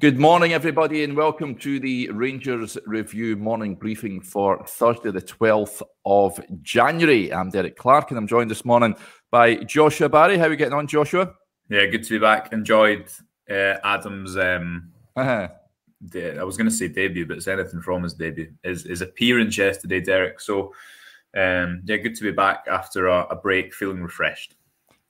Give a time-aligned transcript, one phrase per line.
[0.00, 5.82] Good morning, everybody, and welcome to the Rangers Review morning briefing for Thursday, the 12th
[6.04, 7.32] of January.
[7.32, 8.96] I'm Derek Clark, and I'm joined this morning
[9.30, 10.36] by Joshua Barry.
[10.36, 11.32] How are we getting on, Joshua?
[11.70, 12.52] Yeah, good to be back.
[12.52, 13.08] Enjoyed
[13.48, 14.36] uh, Adam's.
[14.36, 15.48] Um, uh-huh.
[16.08, 18.52] de- I was going to say debut, but it's anything from his debut.
[18.64, 20.40] His, his appearance yesterday, Derek.
[20.40, 20.74] So,
[21.36, 24.56] um, yeah, good to be back after a, a break, feeling refreshed.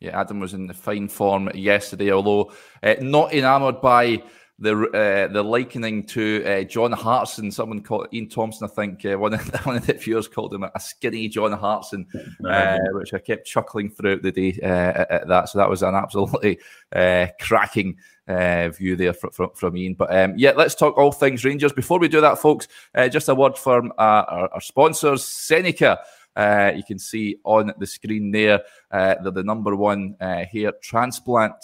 [0.01, 4.23] Yeah, Adam was in fine form yesterday, although uh, not enamoured by
[4.59, 7.51] the uh, the likening to uh, John Hartson.
[7.51, 10.65] Someone called Ian Thompson, I think, uh, one, of, one of the viewers called him
[10.65, 12.07] a skinny John Hartson,
[12.49, 15.49] uh, which I kept chuckling throughout the day uh, at that.
[15.49, 16.61] So that was an absolutely
[16.95, 19.95] uh, cracking view there from, from, from Ian.
[19.95, 21.73] But um, yeah, let's talk all things Rangers.
[21.73, 22.69] Before we do that, folks,
[23.11, 25.99] just a word from our, our sponsors, Seneca.
[26.37, 30.73] Uh, you can see on the screen there uh, they're the number one uh, hair
[30.83, 31.55] transplant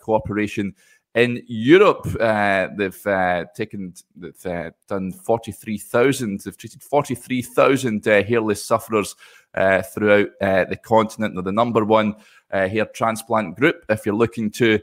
[0.00, 0.74] cooperation
[1.16, 8.62] in Europe, uh, they've uh, taken, they've uh, done 43,000, they've treated 43,000 uh, hairless
[8.62, 9.16] sufferers
[9.54, 11.34] uh, throughout uh, the continent.
[11.34, 12.16] They're the number one
[12.50, 13.82] hair transplant group.
[13.88, 14.78] If you're looking to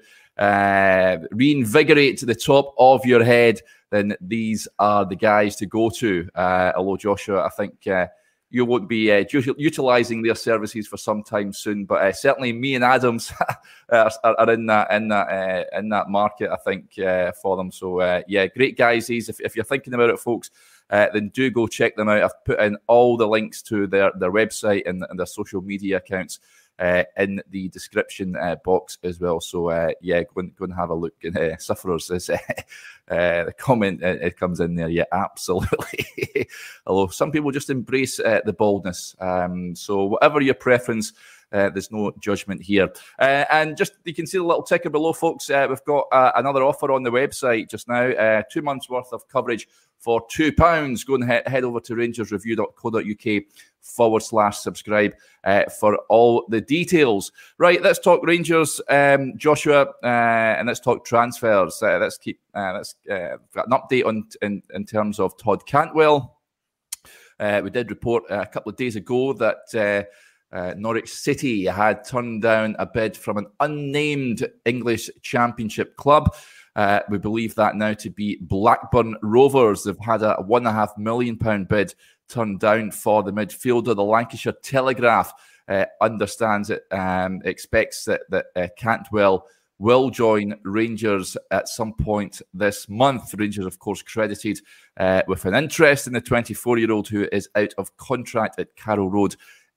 [1.32, 6.28] reinvigorate the top of your head, then these are the guys to go to.
[6.36, 7.88] although Joshua, I think
[8.54, 9.26] you won't be uh,
[9.58, 11.86] utilizing their services for some time soon.
[11.86, 13.34] But uh, certainly, me and Adams
[13.90, 16.52] are, are, in that in that uh, in that market.
[16.52, 17.72] I think uh, for them.
[17.72, 19.08] So uh, yeah, great guys.
[19.08, 20.52] These, if, if you're thinking about it, folks.
[20.90, 22.22] Uh, then do go check them out.
[22.22, 25.98] I've put in all the links to their, their website and, and their social media
[25.98, 26.40] accounts
[26.80, 29.40] in the description uh, box as well.
[29.40, 31.14] So uh, yeah, go and, go and have a look.
[31.24, 32.38] And uh, sufferers is uh,
[33.10, 34.90] uh, the comment it comes in there.
[34.90, 36.48] Yeah, absolutely.
[36.88, 39.16] Although some people just embrace the baldness.
[39.20, 41.14] Um, so whatever your preference.
[41.54, 42.92] Uh, there's no judgment here.
[43.20, 45.50] Uh, and just you can see the little ticker below, folks.
[45.50, 49.68] Uh, we've got another offer on the website just now two months worth of coverage
[50.04, 51.06] for £2.
[51.08, 53.44] Go and he- head over to rangersreview.co.uk
[53.82, 55.14] forward slash subscribe
[55.46, 57.32] uh, for all the details.
[57.58, 60.08] Right, let's talk Rangers, um, Joshua, uh,
[60.58, 61.82] and let's talk transfers.
[61.82, 65.66] Uh, let's keep uh, let's uh, got an update on in, in terms of Todd
[65.66, 66.40] Cantwell.
[67.40, 70.10] Uh, we did report a couple of days ago that.
[70.78, 76.34] Norwich City had turned down a bid from an unnamed English Championship club.
[76.76, 79.84] Uh, we believe that now to be Blackburn Rovers.
[79.84, 81.94] They've had a one and a half million pound bid
[82.30, 83.96] turned down for the midfielder.
[83.96, 85.34] The Lancashire Telegraph
[85.68, 89.48] uh, understands it, um, expects that, that uh, Cantwell
[89.80, 93.34] will join Rangers at some point this month.
[93.38, 94.60] Rangers, of course, credited
[94.98, 98.76] uh, with an interest in the 24 year old who is out of contract at
[98.76, 99.36] Carrow Road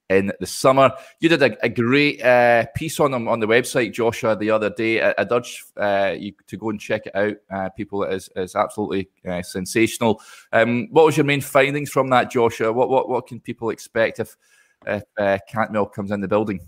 [0.09, 0.91] in the summer.
[1.19, 4.69] You did a, a great uh, piece on them on the website, Joshua, the other
[4.69, 5.01] day.
[5.01, 7.35] I, would urge uh, you to go and check it out.
[7.49, 10.21] Uh, people, it is, is absolutely uh, sensational.
[10.53, 12.71] Um, what was your main findings from that, Joshua?
[12.71, 14.37] What what, what can people expect if,
[14.85, 16.59] if uh, Cantwell comes in the building?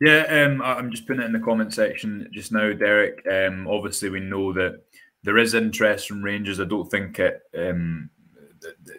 [0.00, 3.26] Yeah, um, I'm just putting it in the comment section just now, Derek.
[3.30, 4.84] Um, obviously, we know that
[5.24, 6.60] there is interest from Rangers.
[6.60, 7.40] I don't think it.
[7.56, 8.10] Um,
[8.60, 8.94] the, the,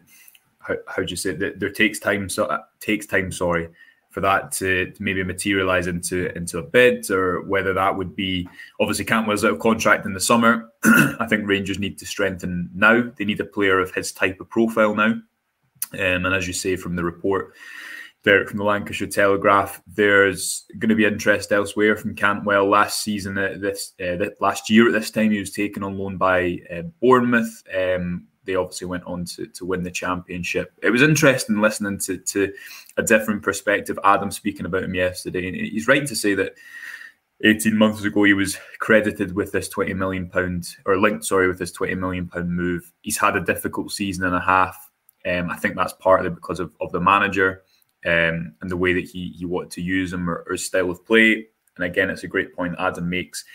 [0.70, 2.30] how, how do you say that There takes time.
[2.30, 3.32] So uh, takes time.
[3.32, 3.68] Sorry
[4.10, 8.48] for that to, to, maybe materialize into into a bid, or whether that would be
[8.80, 10.72] obviously Cantwell's out of contract in the summer.
[10.84, 13.12] I think Rangers need to strengthen now.
[13.16, 15.14] They need a player of his type of profile now.
[15.94, 17.54] Um, and as you say from the report,
[18.24, 22.68] there from the Lancashire Telegraph, there's going to be interest elsewhere from Cantwell.
[22.68, 26.18] Last season, at this uh, last year at this time, he was taken on loan
[26.18, 27.64] by uh, Bournemouth.
[27.76, 30.74] Um, they obviously went on to, to win the championship.
[30.82, 32.52] It was interesting listening to, to
[32.98, 34.00] a different perspective.
[34.04, 36.56] Adam speaking about him yesterday, and he's right to say that
[37.44, 41.60] 18 months ago he was credited with this 20 million pound or linked, sorry, with
[41.60, 42.92] this 20 million pound move.
[43.02, 44.90] He's had a difficult season and a half.
[45.30, 47.62] Um, I think that's partly because of, of the manager
[48.04, 50.90] um, and the way that he he wanted to use him or, or his style
[50.90, 51.46] of play.
[51.76, 53.46] And again, it's a great point Adam makes.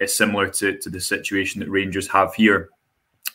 [0.00, 2.70] It's similar to, to the situation that Rangers have here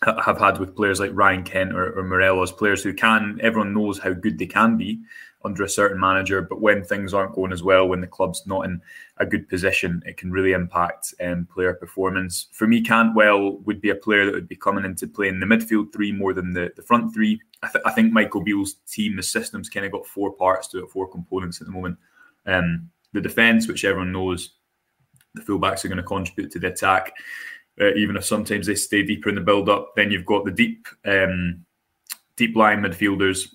[0.03, 3.99] have had with players like Ryan Kent or, or Morelos, players who can, everyone knows
[3.99, 4.99] how good they can be
[5.43, 8.65] under a certain manager, but when things aren't going as well, when the club's not
[8.65, 8.81] in
[9.17, 12.47] a good position, it can really impact um, player performance.
[12.51, 15.45] For me, Cantwell would be a player that would be coming into play in the
[15.45, 17.39] midfield three more than the, the front three.
[17.63, 20.83] I, th- I think Michael Beale's team, the system's kind of got four parts to
[20.83, 21.97] it, four components at the moment.
[22.45, 24.53] Um, the defence, which everyone knows,
[25.33, 27.13] the fullbacks are going to contribute to the attack
[27.79, 29.93] uh, even if sometimes they stay deeper in the build up.
[29.95, 31.65] Then you've got the deep, um,
[32.35, 33.47] deep line midfielders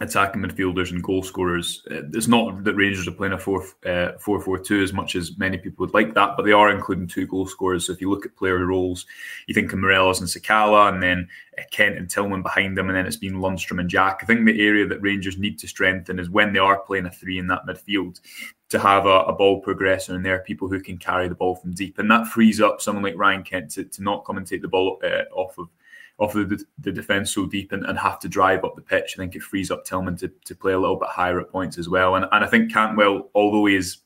[0.00, 1.82] attacking midfielders and goal scorers.
[1.90, 5.16] Uh, it's not that Rangers are playing a 4 uh, 4 4 2 as much
[5.16, 7.86] as many people would like that, but they are including two goal scorers.
[7.86, 9.06] So if you look at player roles,
[9.46, 11.28] you think of Morelos and Sakala, and then
[11.58, 14.20] uh, Kent and Tillman behind them, and then it's been Lundstrom and Jack.
[14.22, 17.10] I think the area that Rangers need to strengthen is when they are playing a
[17.10, 18.20] three in that midfield
[18.68, 21.54] to have a, a ball progressor and there are people who can carry the ball
[21.54, 21.98] from deep.
[21.98, 24.68] And that frees up someone like Ryan Kent to, to not come and take the
[24.68, 25.68] ball uh, off of
[26.18, 29.14] off the, the defence so deep and, and, have to drive up the pitch.
[29.14, 31.76] I think it frees up Tillman to, to play a little bit higher at points
[31.76, 32.14] as well.
[32.14, 33.98] And, and I think Cantwell, although he is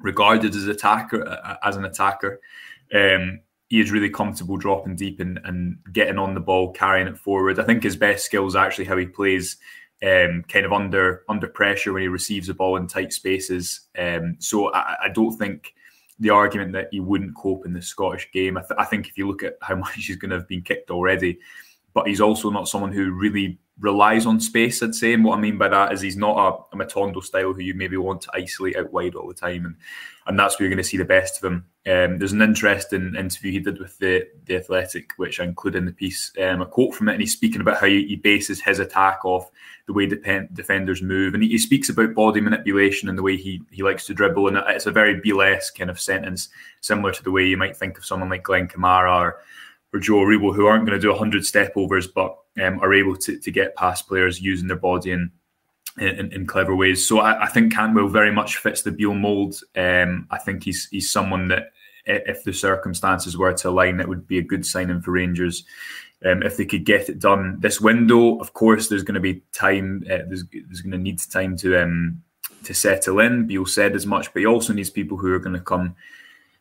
[0.00, 2.40] regarded as attacker as an attacker,
[2.92, 7.18] um, he is really comfortable dropping deep and, and getting on the ball, carrying it
[7.18, 7.58] forward.
[7.58, 9.56] I think his best skill is actually how he plays
[10.02, 13.82] um, kind of under under pressure when he receives the ball in tight spaces.
[13.96, 15.74] Um, so I, I don't think
[16.18, 18.56] the argument that he wouldn't cope in the Scottish game.
[18.56, 20.62] I, th- I think if you look at how much he's going to have been
[20.62, 21.38] kicked already,
[21.94, 25.12] but he's also not someone who really relies on space, I'd say.
[25.12, 27.74] And what I mean by that is he's not a, a Matondo style who you
[27.74, 29.66] maybe want to isolate out wide all the time.
[29.66, 29.76] And
[30.26, 31.66] and that's where you're going to see the best of him.
[31.86, 35.84] Um, there's an interesting interview he did with the the Athletic, which I include in
[35.84, 38.80] the piece, um, a quote from it, and he's speaking about how he, bases his
[38.80, 39.50] attack off
[39.86, 43.36] the way depend, defenders move, and he, he, speaks about body manipulation and the way
[43.36, 46.48] he he likes to dribble, and it's a very Beale's kind of sentence,
[46.80, 49.36] similar to the way you might think of someone like Glenn Kamara or
[49.92, 53.16] or Joe Aribo, who aren't going to do 100 step overs, but um, are able
[53.16, 55.30] to, to get past players using their body and
[55.98, 57.06] in, in, clever ways.
[57.06, 59.58] So I, I, think Cantwell very much fits the Beale mould.
[59.74, 61.72] Um, I think he's he's someone that
[62.04, 65.64] if the circumstances were to align, it would be a good signing for Rangers.
[66.24, 69.42] Um, if they could get it done this window, of course, there's going to be
[69.52, 70.02] time.
[70.04, 72.22] Uh, there's, there's going to need time to um,
[72.64, 73.46] to settle in.
[73.46, 75.96] Beale said as much, but he also needs people who are going to come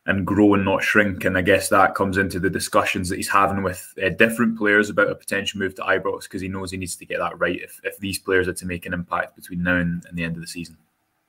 [0.05, 1.25] and grow and not shrink.
[1.25, 4.89] And I guess that comes into the discussions that he's having with uh, different players
[4.89, 7.59] about a potential move to Ibrox because he knows he needs to get that right
[7.59, 10.35] if, if these players are to make an impact between now and, and the end
[10.35, 10.77] of the season.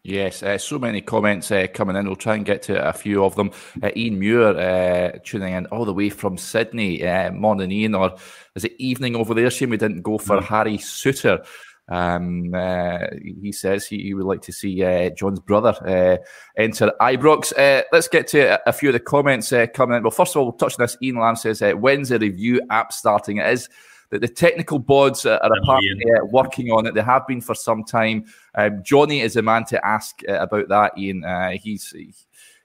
[0.07, 2.07] Yes, uh, so many comments uh, coming in.
[2.07, 3.51] We'll try and get to a few of them.
[3.83, 7.05] Uh, Ian Muir uh, tuning in all the way from Sydney.
[7.05, 8.15] Uh, morning, Ian, or
[8.55, 9.51] is it evening over there?
[9.51, 10.45] Shame we didn't go for mm-hmm.
[10.45, 11.45] Harry Souttar.
[11.89, 12.99] Um, uh,
[13.41, 16.17] he says he, he, would like to see uh, John's brother uh,
[16.61, 17.57] enter Ibrox.
[17.57, 20.03] Uh, let's get to a, a, few of the comments uh, coming in.
[20.03, 20.97] Well, first of all, we'll touch on this.
[21.01, 23.37] Ian Lamb says, uh, when's the review app starting?
[23.37, 23.69] It is
[24.11, 26.95] that the technical boards are apparently working on it.
[26.95, 28.25] They have been for some time.
[28.55, 31.25] Um, Johnny is a man to ask about that, Ian.
[31.61, 31.93] he's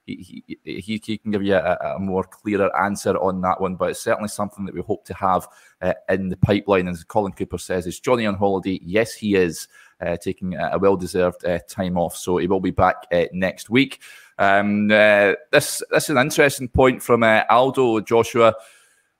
[0.06, 3.92] he, he, he, can give you a, a, more clearer answer on that one, but
[3.92, 5.48] it's certainly something that we hope to have
[5.82, 6.88] uh, in the pipeline.
[6.88, 8.80] As Colin Cooper says, is Johnny on holiday?
[8.84, 9.68] Yes, he is
[10.02, 13.70] uh, taking a well deserved uh, time off, so he will be back uh, next
[13.70, 14.02] week.
[14.38, 18.56] Um, uh, this, this is an interesting point from uh, Aldo Joshua.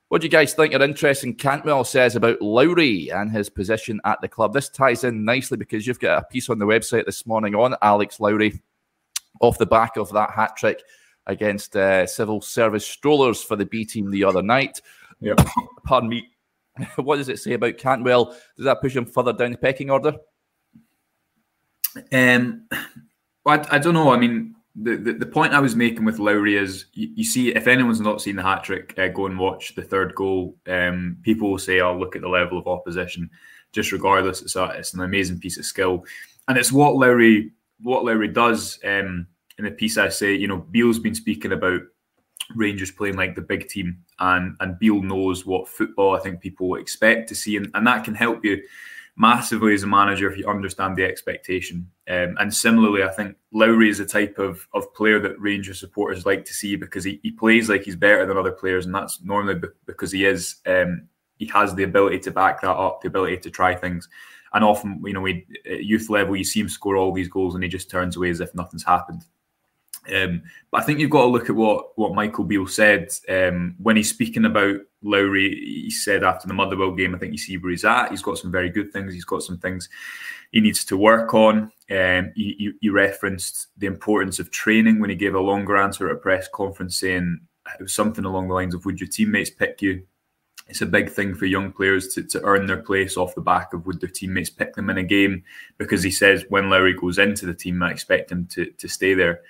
[0.08, 1.34] What do you guys think are interesting?
[1.34, 4.52] Cantwell says about Lowry and his position at the club.
[4.52, 7.76] This ties in nicely because you've got a piece on the website this morning on
[7.80, 8.60] Alex Lowry
[9.42, 10.82] off the back of that hat trick
[11.26, 14.80] against uh, civil service strollers for the B team the other night.
[15.20, 15.40] Yep.
[15.84, 16.28] Pardon me.
[16.96, 18.36] what does it say about Cantwell?
[18.56, 20.14] Does that push him further down the pecking order?
[22.10, 22.66] Um,
[23.44, 24.10] I, I don't know.
[24.10, 27.54] I mean, the, the, the, point I was making with Lowry is you, you see,
[27.54, 30.56] if anyone's not seen the hat trick, uh, go and watch the third goal.
[30.66, 33.28] Um, people will say, "I'll oh, look at the level of opposition."
[33.72, 36.06] Just regardless, it's a, it's an amazing piece of skill,
[36.48, 37.52] and it's what Lowry
[37.82, 39.26] what Lowry does um,
[39.58, 41.82] in the piece, I say, you know, Beale's been speaking about
[42.54, 46.74] Rangers playing like the big team, and and Beale knows what football I think people
[46.74, 48.62] expect to see, and, and that can help you
[49.16, 51.90] massively as a manager if you understand the expectation.
[52.08, 56.24] Um, and similarly, I think Lowry is the type of, of player that Rangers supporters
[56.24, 59.22] like to see because he, he plays like he's better than other players, and that's
[59.22, 60.56] normally because he is.
[60.66, 64.08] Um, he has the ability to back that up, the ability to try things.
[64.54, 67.54] And often, you know, we, at youth level, you see him score all these goals
[67.54, 69.24] and he just turns away as if nothing's happened.
[70.12, 73.76] Um, but I think you've got to look at what what Michael Beale said um,
[73.78, 75.50] when he's speaking about Lowry.
[75.50, 78.10] He said after the Motherwell game, I think you see where he's at.
[78.10, 79.14] He's got some very good things.
[79.14, 79.88] He's got some things
[80.50, 81.70] he needs to work on.
[81.90, 86.16] Um, he, he, referenced the importance of training when he gave a longer answer at
[86.16, 87.40] a press conference, saying
[87.78, 90.02] it was something along the lines of, "Would your teammates pick you?"
[90.68, 93.72] it's a big thing for young players to, to earn their place off the back
[93.72, 95.42] of would their teammates pick them in a game
[95.76, 99.14] because he says when Lowry goes into the team, I expect him to, to stay
[99.14, 99.40] there.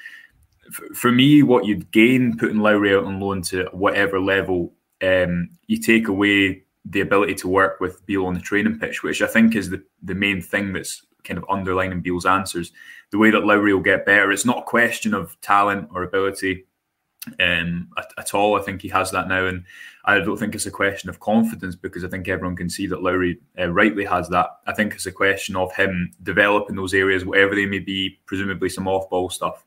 [0.95, 5.79] For, me, what you'd gain putting Lowry out on loan to whatever level, um, you
[5.79, 9.55] take away the ability to work with Beale on the training pitch, which I think
[9.55, 12.73] is the, the main thing that's kind of underlining Beale's answers.
[13.11, 16.65] The way that Lowry will get better, it's not a question of talent or ability
[17.41, 18.59] um, at, at, all.
[18.59, 19.65] I think he has that now, and
[20.05, 23.03] I don't think it's a question of confidence because I think everyone can see that
[23.03, 24.49] Lowry uh, rightly has that.
[24.67, 28.69] I think it's a question of him developing those areas, whatever they may be, presumably
[28.69, 29.65] some off-ball stuff.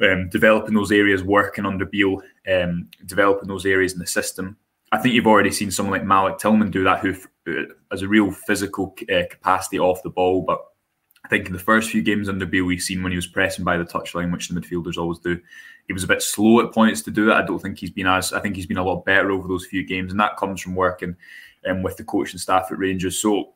[0.00, 4.56] Um, developing those areas, working under Beale, um, developing those areas in the system.
[4.92, 7.14] I think you've already seen someone like Malik Tillman do that, who
[7.48, 10.60] uh, has a real physical uh, capacity off the ball, but
[11.24, 13.64] I think in the first few games under Beale, we've seen when he was pressing
[13.64, 15.38] by the touchline, which the midfielders always do,
[15.86, 17.36] he was a bit slow at points to do that.
[17.36, 19.66] I don't think he's been as I think he's been a lot better over those
[19.66, 21.16] few games, and that comes from working
[21.68, 23.20] um, with the coaching staff at Rangers.
[23.20, 23.54] So,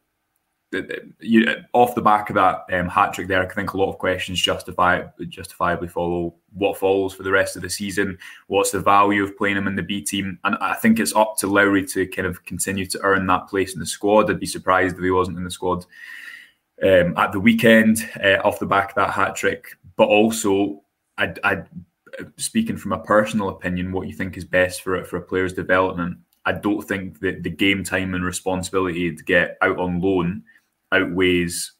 [1.21, 3.99] you, off the back of that um, hat trick there, I think a lot of
[3.99, 8.19] questions justify justifiably follow what follows for the rest of the season.
[8.47, 10.38] What's the value of playing him in the B team?
[10.45, 13.75] And I think it's up to Lowry to kind of continue to earn that place
[13.75, 14.31] in the squad.
[14.31, 15.85] I'd be surprised if he wasn't in the squad
[16.83, 19.76] um, at the weekend uh, off the back of that hat trick.
[19.97, 20.83] But also,
[21.19, 21.62] I, I,
[22.37, 26.19] speaking from a personal opinion, what you think is best for for a player's development.
[26.45, 30.43] I don't think that the game time and responsibility to get out on loan
[30.93, 31.73] outweighs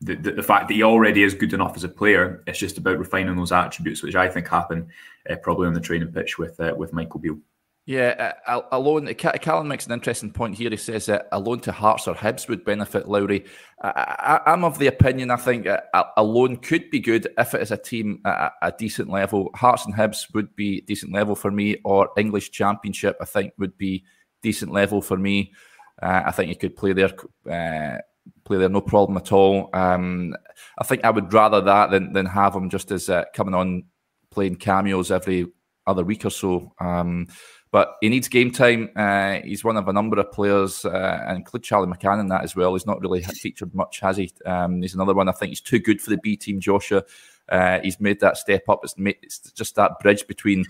[0.00, 2.42] the, the, the, fact that he already is good enough as a player.
[2.46, 4.88] It's just about refining those attributes, which I think happen
[5.30, 7.38] uh, probably on the training pitch with uh, with Michael Beale.
[7.86, 9.12] Yeah, uh, a loan.
[9.14, 10.70] Callum makes an interesting point here.
[10.70, 13.44] He says that a loan to Hearts or Hibs would benefit Lowry.
[13.82, 15.30] I, am of the opinion.
[15.30, 15.82] I think a,
[16.16, 19.50] a, loan could be good if it is a team at a, decent level.
[19.54, 23.18] Hearts and Hibs would be decent level for me, or English Championship.
[23.20, 24.04] I think would be
[24.42, 25.52] decent level for me.
[26.00, 27.12] Uh, I think he could play there,
[27.50, 27.98] uh,
[28.44, 29.70] play there, no problem at all.
[29.72, 30.34] Um,
[30.78, 33.84] I think I would rather that than than have him just as uh, coming on
[34.30, 35.46] playing cameos every
[35.86, 36.72] other week or so.
[36.80, 37.28] Um,
[37.70, 38.90] but he needs game time.
[38.94, 42.44] Uh, he's one of a number of players, uh, and include Charlie McCann in that
[42.44, 42.72] as well.
[42.74, 44.30] He's not really featured much, has he?
[44.46, 45.28] Um, he's another one.
[45.28, 47.02] I think he's too good for the B team, Joshua.
[47.48, 48.80] Uh, he's made that step up.
[48.84, 50.64] It's, made, it's, just that bridge between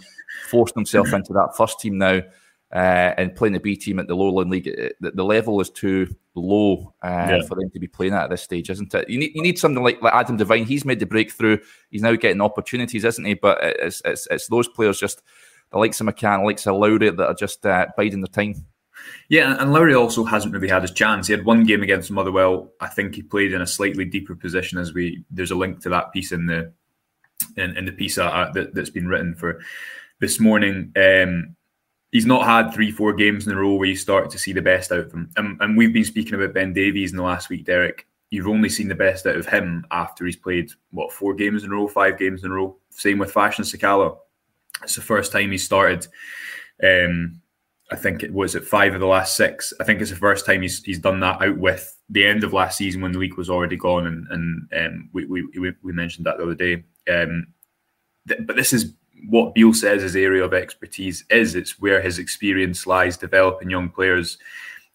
[0.49, 2.23] forcing himself into that first team now
[2.75, 4.65] uh, and playing the B team at the lowland league.
[5.01, 7.43] The, the level is too low uh, yeah.
[7.47, 9.09] for them to be playing at, at this stage, isn't it?
[9.09, 10.65] You need you need something like, like Adam Devine.
[10.65, 11.59] He's made the breakthrough.
[11.91, 13.35] He's now getting opportunities, isn't he?
[13.35, 15.23] But it's it's, it's those players just
[15.71, 18.67] the likes of McCann, the likes of Lowry that are just uh, biding their time.
[19.29, 21.27] Yeah, and Lowry also hasn't really had his chance.
[21.27, 22.73] He had one game against Motherwell.
[22.81, 24.79] I think he played in a slightly deeper position.
[24.79, 26.73] As we there's a link to that piece in the
[27.57, 29.61] in, in the piece uh, that, has been written for
[30.21, 30.93] this morning.
[30.97, 31.57] Um,
[32.15, 34.63] he's not had three, four games in a row where you start to see the
[34.63, 35.29] best out of him.
[35.37, 38.07] And, and we've been speaking about Ben Davies in the last week, Derek.
[38.31, 41.73] You've only seen the best out of him after he's played what four games in
[41.73, 42.77] a row, five games in a row.
[42.91, 44.17] Same with Fashion Sakala.
[44.85, 46.07] It's the first time he started.
[46.83, 47.41] Um,
[47.91, 49.73] I think it was at five of the last six.
[49.81, 52.53] I think it's the first time he's he's done that out with the end of
[52.53, 56.27] last season when the league was already gone, and and um, we, we we mentioned
[56.27, 56.85] that the other day.
[57.13, 57.49] Um,
[58.29, 58.95] th- but this is
[59.29, 61.55] what Beale says his area of expertise is.
[61.55, 64.39] It's where his experience lies, developing young players.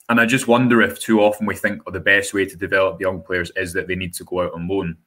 [0.09, 2.99] And I just wonder if too often we think oh, the best way to develop
[2.99, 4.97] young players is that they need to go out on loan.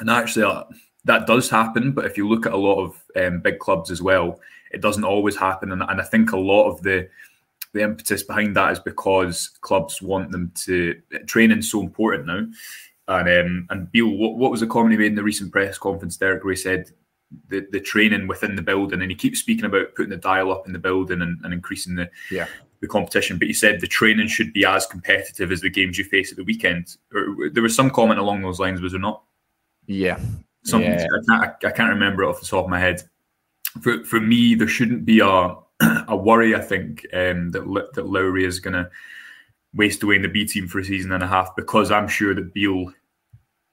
[0.00, 0.64] And actually, uh,
[1.04, 1.92] that does happen.
[1.92, 4.40] But if you look at a lot of um, big clubs as well,
[4.72, 5.72] it doesn't always happen.
[5.72, 7.08] And, and I think a lot of the
[7.72, 10.94] the impetus behind that is because clubs want them to
[11.26, 12.46] training so important now.
[13.08, 15.76] And um, and Beale, what, what was the comment he made in the recent press
[15.76, 16.90] conference, Derek, he said
[17.48, 20.66] the, the training within the building, and he keeps speaking about putting the dial up
[20.66, 22.46] in the building and, and increasing the yeah.
[22.80, 23.38] the competition.
[23.38, 26.36] But he said the training should be as competitive as the games you face at
[26.36, 26.96] the weekend.
[27.14, 29.22] Or, there was some comment along those lines, was there not?
[29.86, 30.18] Yeah,
[30.64, 31.06] something yeah.
[31.30, 33.02] I, can't, I can't remember it off the top of my head.
[33.82, 35.56] For for me, there shouldn't be a
[36.08, 36.54] a worry.
[36.54, 38.90] I think um, that that Lowry is going to
[39.74, 42.34] waste away in the B team for a season and a half because I'm sure
[42.34, 42.92] that Beale,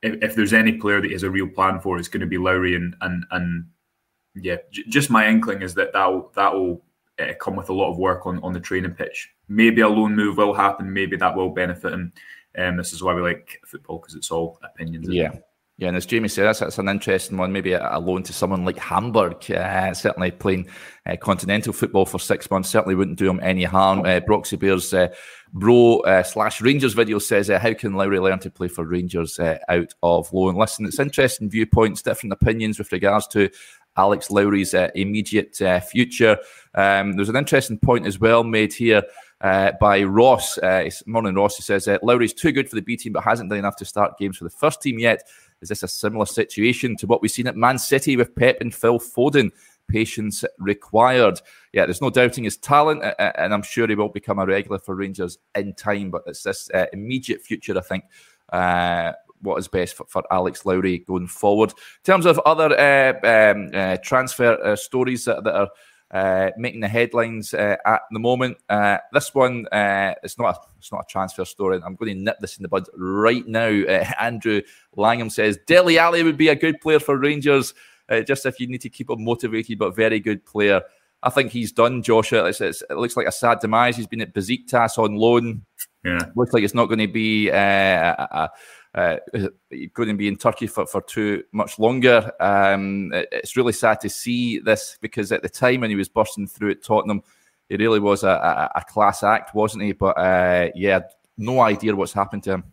[0.02, 2.38] if, if there's any player that has a real plan for, it's going to be
[2.38, 3.66] Lowry and and and
[4.36, 6.84] yeah, j- just my inkling is that that that will
[7.20, 9.30] uh, come with a lot of work on on the training pitch.
[9.48, 10.92] Maybe a loan move will happen.
[10.92, 12.14] Maybe that will benefit him.
[12.56, 15.08] And um, this is why we like football because it's all opinions.
[15.10, 15.34] Yeah.
[15.34, 15.46] It?
[15.82, 17.52] Yeah, and as Jamie said, that's, that's an interesting one.
[17.52, 19.50] Maybe a, a loan to someone like Hamburg.
[19.50, 20.68] Uh, certainly playing
[21.08, 24.02] uh, continental football for six months certainly wouldn't do him any harm.
[24.02, 25.08] Uh, Broxy Bears uh,
[25.54, 29.40] bro uh, slash Rangers video says, uh, "How can Lowry learn to play for Rangers
[29.40, 33.50] uh, out of loan?" Listen, it's interesting viewpoints, different opinions with regards to
[33.98, 35.58] Alex Lowry's immediate
[35.90, 36.38] future.
[36.76, 39.02] Um, there's an interesting point as well made here.
[39.42, 40.60] Uh, by Ross.
[40.60, 41.58] Uh, morning, Ross.
[41.58, 43.86] He says uh, Lowry's too good for the B team, but hasn't done enough to
[43.86, 45.24] start games for the first team yet.
[45.62, 48.74] Is this a similar situation to what we've seen at Man City with Pep and
[48.74, 49.52] Phil Foden?
[49.88, 51.42] Patience required.
[51.74, 54.96] Yeah, there's no doubting his talent, and I'm sure he will become a regular for
[54.96, 56.12] Rangers in time.
[56.12, 58.06] But it's this uh, immediate future, I think,
[58.54, 61.72] uh, what is best for, for Alex Lowry going forward.
[61.72, 65.70] In terms of other uh, um, uh, transfer uh, stories that, that are
[66.12, 68.58] uh, making the headlines uh, at the moment.
[68.70, 71.80] Uh, this one, uh, it's not a, it's not a transfer story.
[71.84, 73.70] I'm going to nip this in the bud right now.
[73.70, 74.62] Uh, Andrew
[74.96, 77.74] Langham says Dele Alli would be a good player for Rangers,
[78.10, 80.82] uh, just if you need to keep him motivated, but very good player.
[81.24, 82.46] I think he's done, Joshua.
[82.46, 83.96] It's, it's, it looks like a sad demise.
[83.96, 85.64] He's been at Besiktas on loan.
[86.04, 88.50] Yeah, looks like it's not going to be a, a
[88.94, 89.18] uh,
[89.94, 92.32] going to be in Turkey for, for too much longer.
[92.40, 96.48] Um, it's really sad to see this because at the time when he was bursting
[96.48, 97.24] through at Tottenham,
[97.70, 99.94] it really was a, a, a class act, wasn't he?
[99.94, 101.02] But uh, yeah,
[101.38, 102.64] no idea what's happened to him.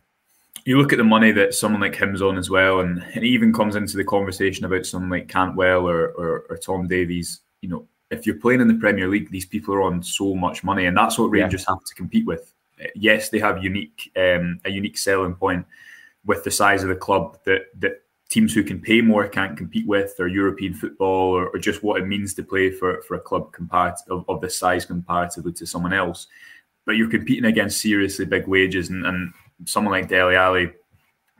[0.65, 3.53] You look at the money that someone like him's on as well, and it even
[3.53, 7.39] comes into the conversation about someone like Cantwell or, or, or Tom Davies.
[7.61, 10.65] You know, if you're playing in the Premier League, these people are on so much
[10.65, 11.75] money, and that's what Rangers yeah.
[11.75, 12.53] have to compete with.
[12.93, 15.65] Yes, they have unique um, a unique selling point
[16.25, 19.87] with the size of the club that that teams who can pay more can't compete
[19.87, 23.19] with, or European football, or, or just what it means to play for, for a
[23.19, 26.27] club compared of, of this size comparatively to someone else.
[26.85, 29.33] But you're competing against seriously big wages, and, and
[29.65, 30.71] someone like Dele Alli,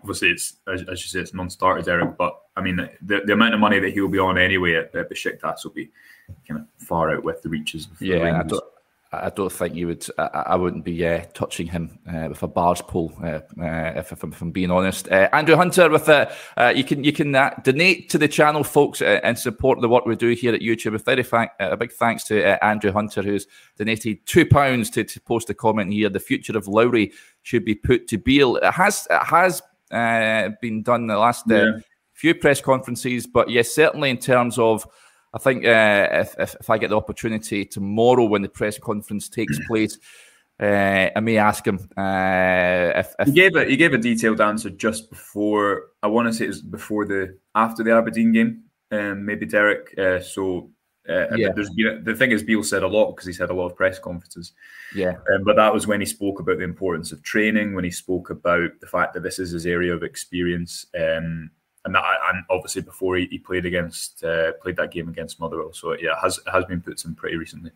[0.02, 2.18] obviously it's as, as, you say, it's non-starter, Derek.
[2.18, 5.10] But I mean, the, the amount of money that he'll be on anyway at, at
[5.10, 5.92] Besiktas will be
[6.48, 7.88] kind of far out with the reaches.
[7.88, 8.64] Of yeah, I don't
[9.12, 10.06] think you would.
[10.18, 14.12] I, I wouldn't be uh, touching him uh, with a bars pole, uh, uh if,
[14.12, 15.08] if, I'm, if, I'm, being honest.
[15.08, 16.28] Uh, Andrew Hunter, with uh,
[16.76, 17.32] you can you can
[17.64, 20.94] donate to the channel, folks, and support the work we do here at YouTube.
[20.94, 23.48] A very thank, a big thanks to Andrew Hunter, who's
[23.78, 26.10] donated two pounds to, to post a comment here.
[26.10, 27.12] The future of Lowry
[27.42, 28.58] should be put to Beale.
[28.58, 29.62] It has it has
[30.62, 31.80] been done the last yeah.
[32.14, 34.86] few press conferences, but yes, certainly in terms of
[35.34, 39.30] I think uh, if, if, if, I get the opportunity tomorrow when the press conference
[39.30, 39.98] takes place,
[40.60, 44.42] uh, I may ask him uh, if, if, he gave a he gave a detailed
[44.42, 45.84] answer just before.
[46.04, 49.98] I want to say it was before the after the Aberdeen game, um, maybe Derek.
[49.98, 50.72] Uh, so.
[51.08, 51.50] Uh, yeah.
[51.54, 53.98] Been, the thing is, Beale said a lot because he's had a lot of press
[53.98, 54.54] conferences.
[54.94, 55.16] Yeah.
[55.34, 58.30] Um, but that was when he spoke about the importance of training, when he spoke
[58.30, 60.86] about the fact that this is his area of experience.
[60.96, 61.50] Um,
[61.90, 62.04] and that
[62.34, 65.74] and obviously before he, he played against uh, played that game against Motherwell.
[65.74, 67.72] So yeah, it has has been put in pretty recently.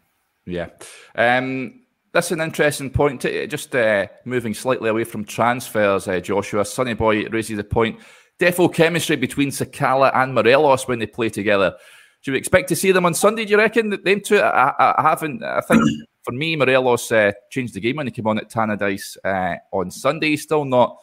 [0.45, 0.69] Yeah.
[1.15, 3.21] Um, that's an interesting point.
[3.21, 7.99] Just uh, moving slightly away from transfers, uh, Joshua Sonny Boy raises a point.
[8.39, 11.75] Defo chemistry between Sakala and Morelos when they play together.
[12.23, 13.45] Do you expect to see them on Sunday?
[13.45, 14.39] Do you reckon that them two?
[14.39, 15.43] I, I, haven't.
[15.43, 15.81] I think
[16.23, 19.89] for me, Morelos uh, changed the game when he came on at Tannadice uh, on
[19.89, 20.35] Sunday.
[20.35, 20.99] Still not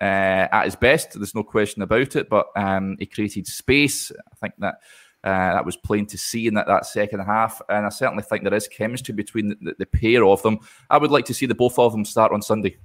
[0.00, 1.12] uh, at his best.
[1.14, 2.28] There's no question about it.
[2.28, 4.10] But um, he created space.
[4.10, 4.76] I think that
[5.24, 7.60] uh, that was plain to see in that, that second half.
[7.68, 10.60] And I certainly think there is chemistry between the, the, pair of them.
[10.88, 12.76] I would like to see the both of them start on Sunday.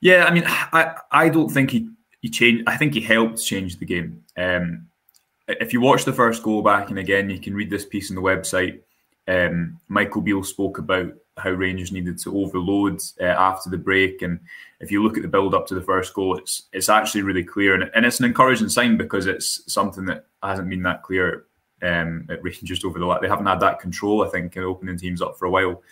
[0.00, 1.90] Yeah, I mean, I, I don't think he,
[2.22, 2.64] he changed.
[2.66, 4.24] I think he helped change the game.
[4.36, 4.86] Um,
[5.46, 8.14] if you watch the first goal back and again, you can read this piece on
[8.14, 8.80] the website.
[9.28, 14.22] Um, Michael Beale spoke about how Rangers needed to overload uh, after the break.
[14.22, 14.40] And
[14.80, 17.44] if you look at the build up to the first goal, it's it's actually really
[17.44, 21.46] clear, and, and it's an encouraging sign because it's something that hasn't been that clear
[21.82, 23.22] um, at Rangers over the last.
[23.22, 24.24] they haven't had that control.
[24.24, 25.82] I think in opening teams up for a while.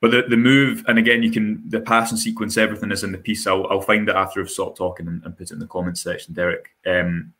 [0.00, 3.18] But the, the move, and again, you can the passing sequence, everything is in the
[3.18, 3.46] piece.
[3.46, 6.02] I'll, I'll find it after I've stopped talking and, and put it in the comments
[6.02, 6.70] section, Derek.
[6.84, 7.32] Um,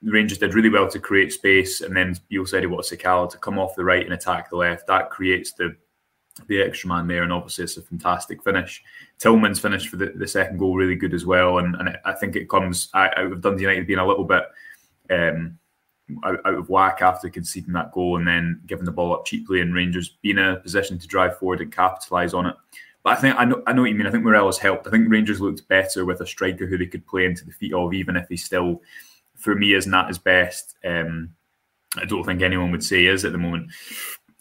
[0.00, 2.14] the Rangers did really well to create space, and then
[2.46, 4.86] said he wanted Sakala to come off the right and attack the left.
[4.86, 5.76] That creates the
[6.48, 8.82] the extra man there, and obviously it's a fantastic finish.
[9.18, 12.36] Tillman's finish for the, the second goal really good as well, and, and I think
[12.36, 14.44] it comes out of Dundee United being a little bit
[15.10, 15.58] um,
[16.24, 19.60] out, out, of whack after conceding that goal and then giving the ball up cheaply,
[19.60, 22.56] and Rangers being in a position to drive forward and capitalise on it.
[23.02, 24.06] But I think I know I know what you mean.
[24.06, 24.86] I think Morelos helped.
[24.86, 27.72] I think Rangers looked better with a striker who they could play into the feet
[27.72, 28.82] of, even if he still,
[29.36, 30.76] for me, isn't at his best.
[30.84, 31.30] Um,
[31.96, 33.70] I don't think anyone would say is at the moment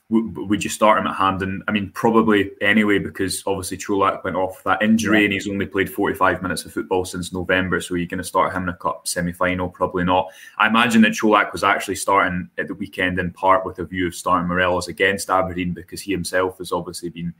[0.09, 1.63] would you start him at Hampden?
[1.67, 5.23] I mean, probably anyway, because obviously Colak went off that injury yeah.
[5.25, 7.81] and he's only played 45 minutes of football since November.
[7.81, 9.67] So you're going to start him in a cup semi final?
[9.67, 10.29] Probably not.
[10.59, 14.05] I imagine that Colak was actually starting at the weekend in part with a view
[14.05, 17.33] of starting Morelos against Aberdeen because he himself has obviously been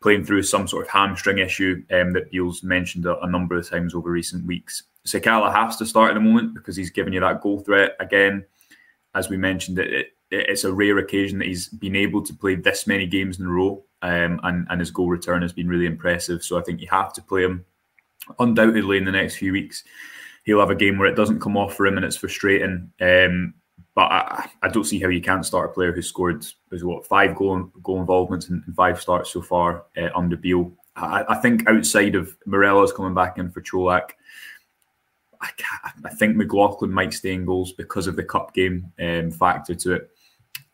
[0.00, 3.68] playing through some sort of hamstring issue um, that Beale's mentioned a, a, number of
[3.68, 4.84] times over recent weeks.
[5.06, 8.44] Sakala has to start at the moment because he's given you that goal threat again.
[9.14, 12.54] As we mentioned, it, it it's a rare occasion that he's been able to play
[12.54, 15.86] this many games in a row, um, and and his goal return has been really
[15.86, 16.42] impressive.
[16.42, 17.64] So I think you have to play him
[18.38, 19.84] undoubtedly in the next few weeks.
[20.44, 22.90] He'll have a game where it doesn't come off for him and it's frustrating.
[23.00, 23.54] Um,
[23.94, 27.06] but I, I, don't see how you can't start a player who scored was what
[27.06, 30.72] five goal goal involvements and five starts so far uh, under Beale.
[30.96, 34.10] I, I, think outside of Morelos coming back in for Colak,
[35.40, 35.50] I,
[36.04, 39.94] I, think McLaughlin might stay in goals because of the cup game um, factor to
[39.94, 40.10] it.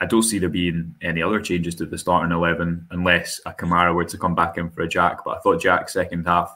[0.01, 3.95] I don't see there being any other changes to the starting eleven unless a Kamara
[3.95, 5.25] were to come back in for a Jack.
[5.25, 6.55] But I thought Jack's second half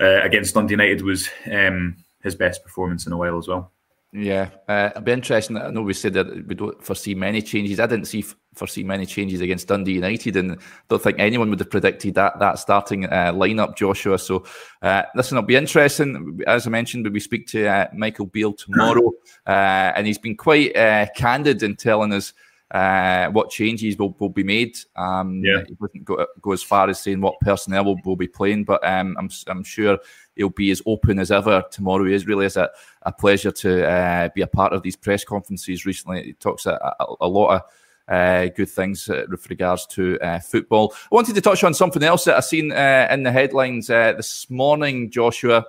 [0.00, 3.72] uh, against Dundee United was um, his best performance in a while as well.
[4.16, 5.56] Yeah, uh, it'll be interesting.
[5.56, 7.80] I know we said that we don't foresee many changes.
[7.80, 8.24] I didn't see
[8.54, 10.56] foresee many changes against Dundee United, and
[10.88, 14.16] don't think anyone would have predicted that that starting uh, lineup, Joshua.
[14.20, 14.44] So,
[14.82, 16.38] uh, listen, it'll be interesting.
[16.46, 19.10] As I mentioned, we speak to uh, Michael Beale tomorrow,
[19.48, 22.34] uh, and he's been quite uh, candid in telling us
[22.70, 24.76] uh, what changes will, will be made.
[24.96, 25.62] Um, yeah.
[25.66, 28.84] He wouldn't go, go as far as saying what personnel will, will be playing, but
[28.86, 29.98] um, I'm, I'm sure
[30.34, 32.04] he'll be as open as ever tomorrow.
[32.04, 32.70] He is really is a,
[33.02, 36.24] a pleasure to uh, be a part of these press conferences recently.
[36.24, 37.62] He talks a, a, a lot of
[38.08, 40.94] uh, good things uh, with regards to uh, football.
[41.10, 44.14] I wanted to touch on something else that I've seen uh, in the headlines uh,
[44.16, 45.64] this morning, Joshua.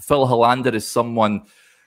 [0.00, 1.42] Phil Helander is someone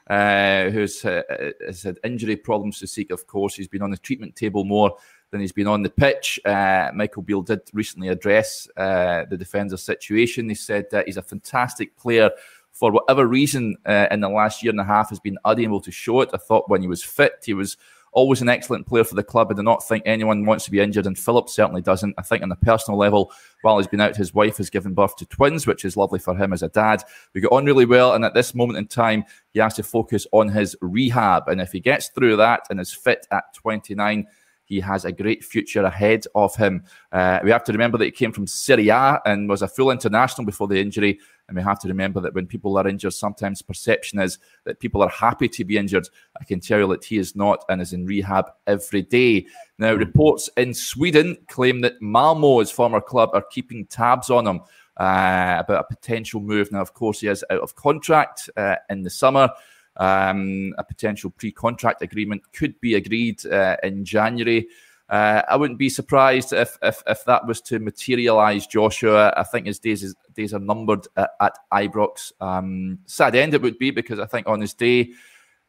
[0.07, 3.55] uh, who's has had injury problems to seek, of course.
[3.55, 4.97] He's been on the treatment table more
[5.31, 6.39] than he's been on the pitch.
[6.45, 10.47] Uh, Michael Beale did recently address uh, the defender situation.
[10.47, 12.29] He said that he's a fantastic player.
[12.71, 15.91] For whatever reason, uh, in the last year and a half, has been unable to
[15.91, 16.29] show it.
[16.33, 17.77] I thought when he was fit, he was
[18.13, 19.51] always an excellent player for the club.
[19.51, 22.15] I do not think anyone wants to be injured, and Philip certainly doesn't.
[22.17, 25.15] I think on a personal level, while he's been out, his wife has given birth
[25.17, 27.03] to twins, which is lovely for him as a dad.
[27.33, 30.25] We got on really well, and at this moment in time, he has to focus
[30.31, 31.47] on his rehab.
[31.47, 34.27] And if he gets through that and is fit at 29,
[34.65, 36.83] he has a great future ahead of him.
[37.11, 39.91] Uh, we have to remember that he came from Serie A and was a full
[39.91, 41.19] international before the injury.
[41.53, 45.03] And we have to remember that when people are injured, sometimes perception is that people
[45.03, 46.09] are happy to be injured.
[46.39, 49.45] I can tell you that he is not and is in rehab every day.
[49.77, 54.61] Now, reports in Sweden claim that Malmo, his former club, are keeping tabs on him
[54.97, 56.71] uh, about a potential move.
[56.71, 59.51] Now, of course, he is out of contract uh, in the summer.
[59.97, 64.67] Um, a potential pre-contract agreement could be agreed uh, in January.
[65.09, 69.33] Uh, I wouldn't be surprised if, if, if that was to materialise, Joshua.
[69.35, 72.31] I think his days his days are numbered at, at Ibrox.
[72.39, 75.11] Um, sad end it would be because I think on his day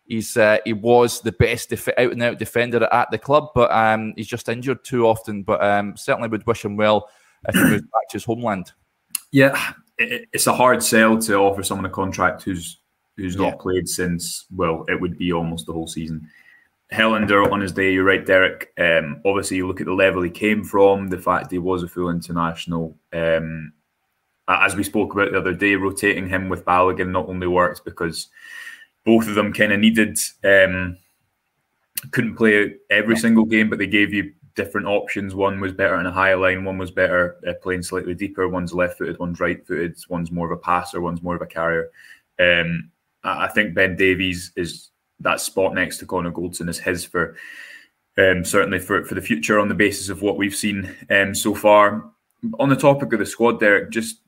[0.06, 3.70] he's uh, he was the best def- out and out defender at the club, but
[3.72, 5.42] um, he's just injured too often.
[5.42, 7.08] But um, certainly would wish him well
[7.48, 8.72] if he goes back to his homeland.
[9.32, 12.78] Yeah, it's a hard sell to offer someone a contract who's
[13.16, 16.28] who's not played since well, it would be almost the whole season.
[16.94, 18.72] Helander on his day, you're right, Derek.
[18.78, 21.88] Um, obviously, you look at the level he came from, the fact he was a
[21.88, 22.96] full international.
[23.12, 23.72] Um,
[24.46, 28.28] as we spoke about the other day, rotating him with Balogun not only worked because
[29.04, 30.96] both of them kind of needed, um,
[32.12, 35.34] couldn't play every single game, but they gave you different options.
[35.34, 38.48] One was better in a higher line, one was better uh, playing slightly deeper.
[38.48, 41.46] One's left footed, one's right footed, one's more of a passer, one's more of a
[41.46, 41.90] carrier.
[42.38, 42.90] Um,
[43.24, 47.36] I think Ben Davies is that spot next to Connor Goldson is his for
[48.16, 51.54] um, certainly for, for the future on the basis of what we've seen um, so
[51.54, 52.10] far.
[52.60, 54.20] On the topic of the squad, Derek, just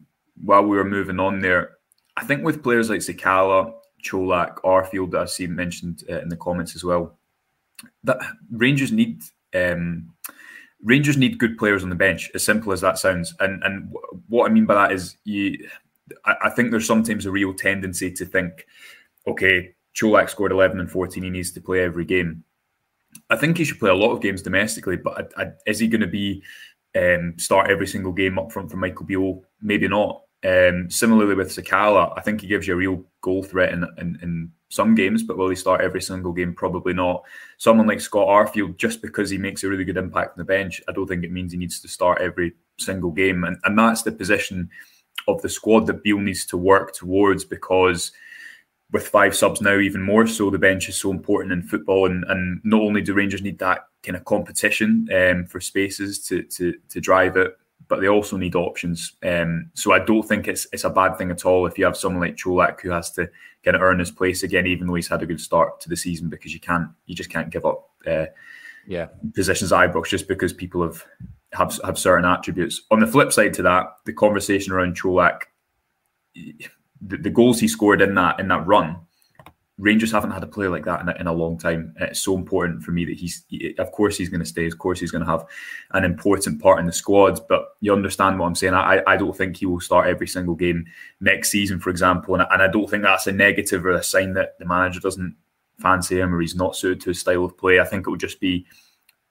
[0.42, 1.76] while we were moving on there,
[2.16, 6.36] I think with players like Sakala, Colak, Arfield that I've seen mentioned uh, in the
[6.36, 7.16] comments as well,
[8.04, 8.18] that
[8.50, 9.22] Rangers need
[9.54, 10.12] um,
[10.82, 12.30] Rangers need good players on the bench.
[12.34, 13.94] As simple as that sounds, and and
[14.28, 15.68] what I mean by that is you
[16.24, 18.66] I, I think there's sometimes a real tendency to think,
[19.26, 21.22] okay, Colak scored 11 and 14.
[21.22, 22.44] He needs to play every game.
[23.30, 25.88] I think he should play a lot of games domestically, but I, I, is he
[25.88, 26.42] going to be
[26.96, 29.42] um, start every single game up front for Michael Beale?
[29.60, 30.22] Maybe not.
[30.44, 34.18] Um, similarly with Sakala, I think he gives you a real goal threat in, in,
[34.22, 36.52] in, some games, but will he start every single game?
[36.52, 37.22] Probably not.
[37.56, 40.82] Someone like Scott Arfield, just because he makes a really good impact on the bench,
[40.88, 43.44] I don't think it means he needs to start every single game.
[43.44, 44.68] And, and that's the position
[45.28, 48.10] of the squad that Beale needs to work towards because
[48.92, 52.06] with five subs now, even more so, the bench is so important in football.
[52.06, 56.42] And, and not only do Rangers need that kind of competition um, for spaces to,
[56.44, 57.56] to, to drive it,
[57.88, 59.12] but they also need options.
[59.24, 61.96] Um, so I don't think it's it's a bad thing at all if you have
[61.96, 63.28] someone like Colak who has to
[63.64, 65.96] kind of earn his place again, even though he's had a good start to the
[65.96, 68.26] season, because you can't you just can't give up uh,
[68.86, 71.04] yeah positions at Ibrox just because people have
[71.52, 72.82] have have certain attributes.
[72.90, 75.42] On the flip side to that, the conversation around Colak,
[77.00, 78.96] the, the goals he scored in that in that run,
[79.78, 81.94] Rangers haven't had a player like that in a, in a long time.
[82.00, 84.66] It's so important for me that he's, he, of course, he's going to stay.
[84.66, 85.44] Of course, he's going to have
[85.90, 87.46] an important part in the squad.
[87.46, 88.72] But you understand what I'm saying.
[88.72, 90.86] I, I don't think he will start every single game
[91.20, 92.34] next season, for example.
[92.34, 95.36] And, and I don't think that's a negative or a sign that the manager doesn't
[95.78, 97.78] fancy him or he's not suited to his style of play.
[97.78, 98.64] I think it would just be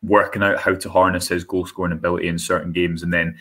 [0.04, 3.02] working out how to harness his goal scoring ability in certain games.
[3.02, 3.36] And then,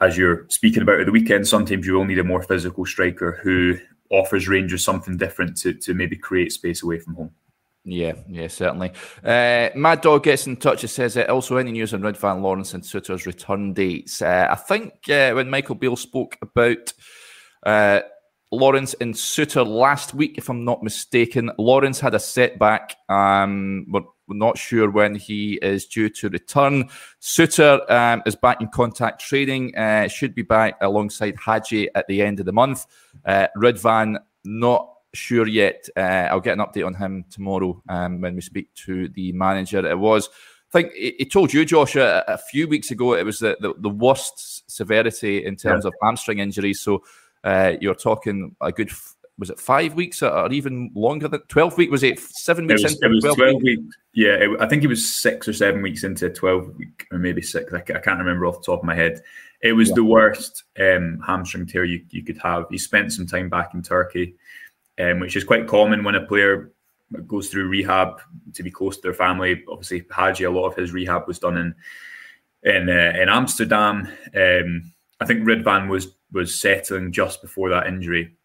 [0.00, 3.40] as you're speaking about at the weekend, sometimes you will need a more physical striker
[3.42, 3.78] who
[4.10, 7.30] offers Rangers something different to to maybe create space away from home.
[7.84, 8.92] Yeah, yeah, certainly.
[9.24, 10.82] Uh, Mad Dog gets in touch.
[10.82, 14.20] and says uh, also any news on Ridvan Lawrence and Souttar's return dates.
[14.20, 16.92] Uh, I think uh, when Michael Beale spoke about
[17.64, 18.00] uh,
[18.52, 22.94] Lawrence and Suter last week, if I'm not mistaken, Lawrence had a setback.
[23.08, 26.88] Um, we're, we're not sure when he is due to return.
[27.20, 29.76] Souttar um, is back in contact training.
[29.76, 32.86] Uh, should be back alongside Hagi at the end of the month.
[33.26, 35.88] Ridvan not sure yet.
[35.96, 39.86] Uh, I'll get an update on him tomorrow um, when we speak to the manager.
[39.86, 43.38] It was, I think, he told you, Josh, a, a, few weeks ago, it was
[43.38, 45.88] the, the, the worst severity in terms yeah.
[45.88, 46.80] of hamstring injuries.
[46.80, 47.02] So
[47.44, 48.90] uh, you're talking a good,
[49.38, 51.90] was it five weeks or even longer than 12 weeks?
[51.90, 53.62] Was it seven weeks it was, into it was 12 weeks?
[53.62, 53.96] weeks.
[54.12, 57.18] Yeah, it, I think it was six or seven weeks into a 12 week, or
[57.18, 57.72] maybe six.
[57.72, 59.22] I, I can't remember off the top of my head.
[59.62, 59.96] It was yeah.
[59.96, 62.66] the worst um, hamstring tear you, you could have.
[62.70, 64.34] He spent some time back in Turkey
[64.98, 66.72] um, which is quite common when a player
[67.26, 68.20] goes through rehab
[68.54, 69.62] to be close to their family.
[69.68, 71.74] Obviously, Hagi, a lot of his rehab was done in
[72.64, 74.08] in uh, in Amsterdam.
[74.34, 78.36] Um, I think Ridvan was was settling just before that injury,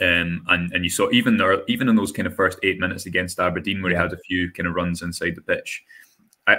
[0.00, 3.06] um, and and you saw even there even in those kind of first eight minutes
[3.06, 5.84] against Aberdeen where he had a few kind of runs inside the pitch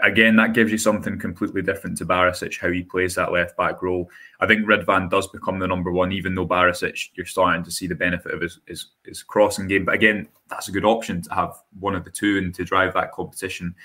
[0.03, 3.81] again, that gives you something completely different to Barisic, how he plays that left back
[3.81, 4.09] role.
[4.39, 7.87] I think Ridvan does become the number one, even though Barisic, you're starting to see
[7.87, 9.85] the benefit of his, his, his, crossing game.
[9.85, 12.93] But again, that's a good option to have one of the two and to drive
[12.93, 13.75] that competition.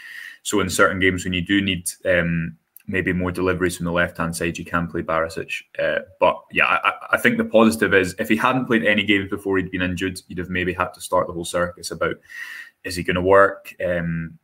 [0.43, 4.19] So in certain games, when you do need um, maybe more deliveries from the left
[4.19, 5.63] hand side, you can play Barisic.
[5.79, 9.29] Uh, but yeah, I, I, think the positive is if he hadn't played any games
[9.29, 12.17] before he'd been injured, you'd have maybe had to start the whole circus about
[12.85, 13.75] is he going to work?
[13.85, 14.39] Um,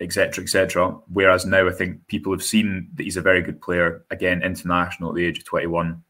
[0.00, 0.96] etc., etc.
[1.08, 4.04] Whereas now, I think people have seen that he's a very good player.
[4.10, 6.02] Again, international at the age of 21.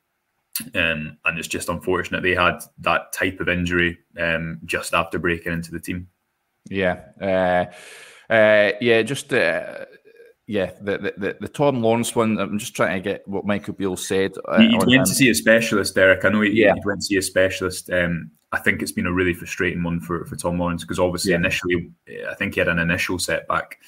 [0.75, 5.53] Um, and it's just unfortunate they had that type of injury um, just after breaking
[5.53, 6.09] into the team.
[6.69, 9.87] Yeah, uh, uh, yeah, just uh,
[10.51, 12.37] yeah, the, the the Tom Lawrence one.
[12.37, 14.33] I'm just trying to get what Michael Beale said.
[14.49, 15.05] Uh, he, went him.
[15.05, 16.25] to see a specialist, Derek.
[16.25, 16.75] I know he, yeah.
[16.75, 17.89] he went to see a specialist.
[17.89, 21.31] Um, I think it's been a really frustrating one for, for Tom Lawrence because obviously
[21.31, 21.37] yeah.
[21.37, 21.93] initially,
[22.29, 23.79] I think he had an initial setback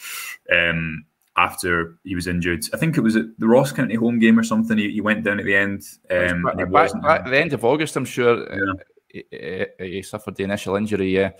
[0.53, 1.05] um,
[1.37, 2.64] after he was injured.
[2.72, 4.79] I think it was at the Ross County home game or something.
[4.79, 5.83] He, he went down at the end.
[6.12, 8.38] Um, back, back, back, at the end of August, I'm sure.
[8.38, 8.72] Yeah.
[9.33, 11.12] Uh, he, he, suffered the initial injury.
[11.12, 11.33] Yeah.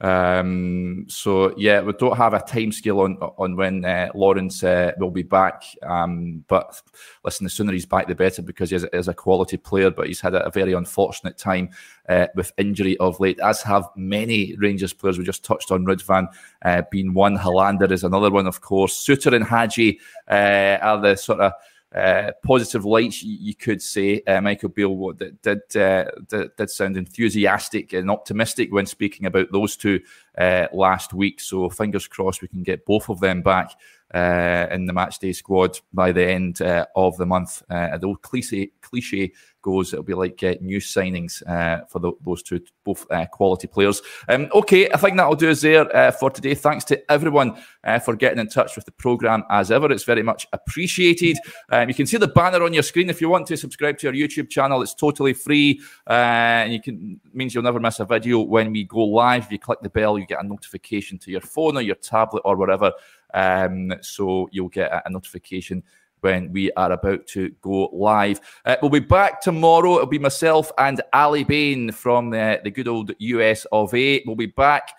[0.00, 4.92] Um, so yeah, we don't have a time scale on on when uh, Lawrence uh,
[4.98, 5.64] will be back.
[5.82, 6.80] Um, but
[7.24, 9.90] listen, the sooner he's back, the better because he's, he's a quality player.
[9.90, 11.70] But he's had a, very unfortunate time
[12.08, 15.18] uh, with injury of late, as have many Rangers players.
[15.18, 16.28] We just touched on Ridvan
[16.62, 17.36] uh, being one.
[17.36, 19.04] Helander is another one, of course.
[19.04, 21.52] Souttar and Hagi uh, are the sort of
[21.94, 24.20] uh, positive lights, you, could say.
[24.26, 29.50] Uh, Michael Beale did did, uh, did, did sound enthusiastic and optimistic when speaking about
[29.52, 30.00] those two
[30.36, 31.40] uh, last week.
[31.40, 33.72] So fingers crossed we can get both of them back
[34.12, 37.62] uh, in the matchday squad by the end of the month.
[37.68, 39.32] The old cliche, cliche
[39.68, 43.66] goes, it'll be like uh, new signings uh, for the, those two, both uh, quality
[43.66, 44.00] players.
[44.28, 46.54] Um, okay, I think that'll do us there for today.
[46.54, 47.56] Thanks to everyone
[48.04, 49.90] for getting in touch with the programme as ever.
[49.92, 51.36] It's very much appreciated.
[51.70, 54.08] Um, you can see the banner on your screen if you want to subscribe to
[54.08, 54.80] our YouTube channel.
[54.82, 59.04] It's totally free and you can means you'll never miss a video when we go
[59.04, 59.44] live.
[59.44, 62.42] If you click the bell, you get a notification to your phone or your tablet
[62.44, 62.92] or whatever.
[63.34, 65.82] Um, so you'll get a notification
[66.20, 68.40] when we are about to go live.
[68.64, 69.94] Uh, we'll be back tomorrow.
[69.94, 74.22] It'll be myself and Ali Bain from the, the good old US of A.
[74.26, 74.90] We'll be back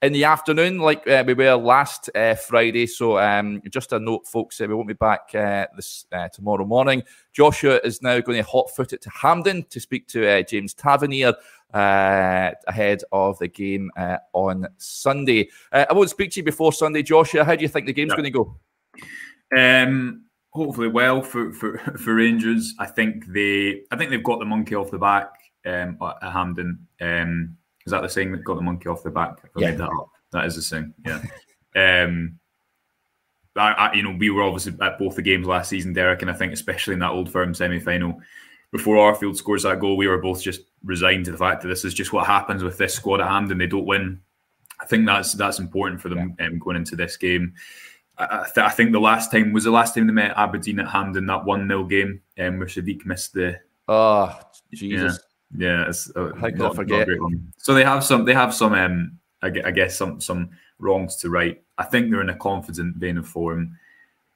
[0.00, 2.86] in the afternoon, like uh, we were last uh, Friday.
[2.86, 6.64] So, um, just a note, folks, uh, we won't be back uh, this uh, tomorrow
[6.64, 7.02] morning.
[7.32, 10.72] Joshua is now going to hot foot it to Hampden to speak to uh, James
[10.74, 11.34] Tavernier
[11.74, 13.90] ahead of the game
[14.32, 15.50] on Sunday.
[15.72, 17.44] I won't speak to you before Sunday, Joshua.
[17.44, 18.56] How do you think the game's going to go?
[19.56, 22.74] Um, hopefully well for, for, for Rangers.
[22.78, 25.32] I think they I think they've got the monkey off the back
[25.66, 26.86] um, at Hampden.
[27.00, 27.56] Um,
[27.86, 29.38] is that the saying that got the monkey off the back?
[29.56, 29.70] I yeah.
[29.70, 30.10] made that up.
[30.32, 30.94] That is the saying.
[31.06, 31.22] Yeah.
[32.04, 32.38] um,
[33.56, 36.30] I, I, you know, we were obviously at both the games last season, Derek, and
[36.30, 38.20] I think especially in that Old Firm semi-final,
[38.70, 41.84] before Arfield scores that goal, we were both just resigned to the fact that this
[41.84, 43.58] is just what happens with this squad at Hampden.
[43.58, 44.20] They don't win.
[44.80, 46.46] I think that's that's important for them yeah.
[46.46, 47.54] um, going into this game.
[48.18, 50.88] I, th- I, think the last time was the last time they met Aberdeen at
[50.88, 53.60] Hampden, that 1 0 game um, where Sadiq missed the.
[53.86, 54.38] Oh,
[54.72, 55.20] Jesus.
[55.56, 57.08] Yeah, yeah it's, uh, could not, I forget?
[57.58, 61.62] So they have some, they have some, um, I, guess, some some wrongs to right.
[61.78, 63.78] I think they're in a confident vein of form.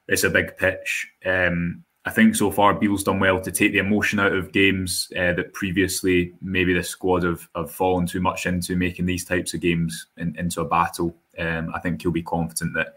[0.09, 1.09] It's a big pitch.
[1.25, 5.13] Um, I think so far Beale's done well to take the emotion out of games
[5.17, 9.55] uh, that previously maybe the squad have, have fallen too much into making these types
[9.55, 11.15] of games in, into a battle.
[11.39, 12.97] Um, I think he'll be confident that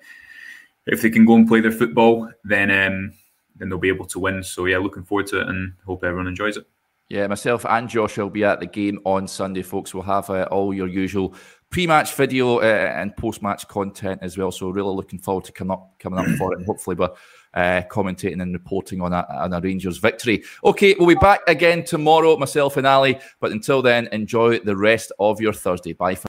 [0.85, 3.13] if they can go and play their football, then um,
[3.55, 4.43] then they'll be able to win.
[4.43, 6.65] So yeah, looking forward to it and hope everyone enjoys it.
[7.07, 9.93] Yeah, myself and Josh will be at the game on Sunday, folks.
[9.93, 11.35] We'll have uh, all your usual
[11.69, 14.51] pre-match video uh, and post-match content as well.
[14.51, 17.11] So really looking forward to coming up coming up for it, and hopefully we're
[17.53, 20.43] uh, commentating and reporting on a, on a Rangers victory.
[20.63, 23.19] Okay, we'll be back again tomorrow, myself and Ali.
[23.39, 25.93] But until then, enjoy the rest of your Thursday.
[25.93, 26.15] Bye.
[26.15, 26.23] For